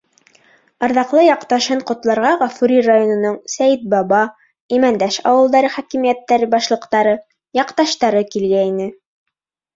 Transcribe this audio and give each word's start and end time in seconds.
Арҙаҡлы 0.85 1.25
яҡташын 1.25 1.83
ҡотларға 1.89 2.31
Ғафури 2.43 2.79
районының 2.87 3.35
Сәйетбаба, 3.57 4.23
Имәндәш 4.79 5.19
ауылдары 5.33 5.71
хакимиәттәре 5.77 6.51
башлыҡтары, 6.57 7.15
яҡташтары 7.61 8.27
килгәйне. 8.35 8.91